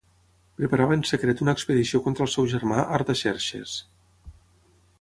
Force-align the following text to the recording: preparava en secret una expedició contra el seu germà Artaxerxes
preparava 0.59 0.95
en 0.99 1.03
secret 1.09 1.43
una 1.45 1.53
expedició 1.57 2.01
contra 2.07 2.25
el 2.27 2.31
seu 2.37 2.47
germà 2.53 2.81
Artaxerxes 2.99 3.75